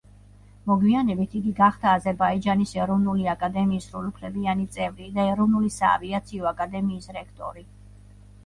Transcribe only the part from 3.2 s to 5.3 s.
აკადემიის სრულუფლებიანი წევრი და